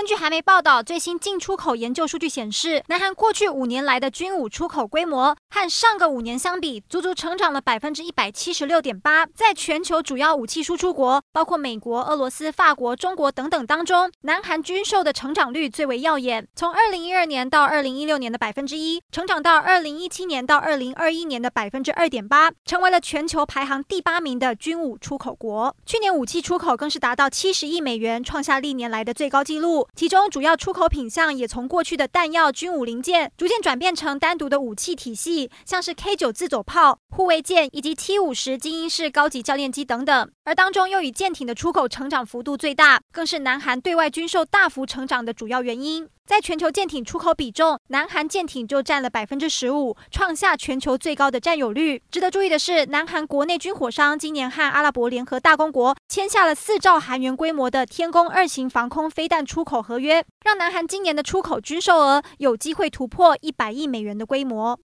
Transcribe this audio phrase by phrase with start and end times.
[0.00, 9.26] 根据韩媒报道，最新进出口研究数据显示，南韩过去五年来的军武出口规模和上个五年相比，足足成长了百分之一百七十六点八。
[9.26, 25.76] 在全球主要武器输出国，包括美国、俄罗斯、法国、中国等等当中，南韩军售的成长率最为耀眼，从二零一二年到二零一六年的百分之一，成长到二零一七年到二零二一年的百分之二点八，成为了全球排行第八名的军武出口国。
[25.84, 29.86] 去年武器出口更是达到七十亿美元，创下历年来的最高纪录。
[29.94, 40.30] 其中主要出口品项也从过去的弹药、军武零件，逐渐转变成单独的武器体系，像是 K 九自走炮、护卫舰以及 T 五十精英式高级教练机等等。
[40.44, 46.08] 而当中又以舰艇的出口成长幅度最大，更是南韩对外军售大幅成长的主要原因。
[46.26, 52.00] 在全球舰艇出口比重，南韩舰艇就占了百分之十五，创下全球最高的占有率。
[52.08, 64.76] 值得注意的是，南韩国内军火商今年和阿拉伯联合大公国签下了四兆韩元规模的天宫二型防空飞弹出口合约，让南韩今年的出口军售额有机会突破一百亿美元的规模。